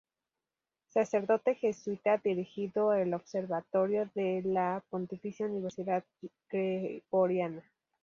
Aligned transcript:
Sacerdote 0.87 1.53
jesuita, 1.53 2.17
dirigió 2.17 2.91
el 2.93 3.13
observatorio 3.13 4.09
de 4.15 4.41
la 4.43 4.83
Pontificia 4.89 5.45
Universidad 5.45 6.03
Gregoriana. 6.49 7.61